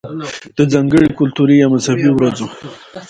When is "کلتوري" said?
1.19-1.55